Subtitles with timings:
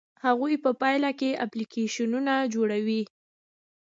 [0.25, 3.01] هغوی په پایله کې اپلیکیشنونه جوړوي.